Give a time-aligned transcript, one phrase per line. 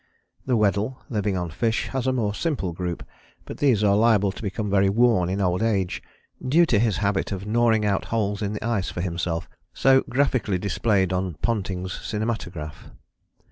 [0.47, 3.03] The Weddell, living on fish, has a more simple group,
[3.45, 6.01] but these are liable to become very worn in old age,
[6.43, 10.57] due to his habit of gnawing out holes in the ice for himself, so graphically
[10.57, 12.89] displayed on Ponting's cinematograph.